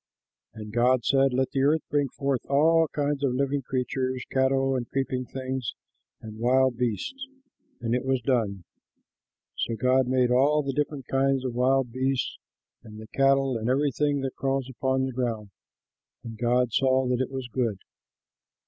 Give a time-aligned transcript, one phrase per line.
[0.55, 4.89] And God said, "Let the earth bring forth all kinds of living creatures, cattle and
[4.89, 5.75] creeping things
[6.19, 7.27] and wild beasts."
[7.81, 8.63] And it was done.
[9.59, 12.39] So God made all the different kinds of wild beasts,
[12.81, 15.51] and the cattle, and everything that crawls upon the ground.
[16.23, 17.77] And God saw that it was good.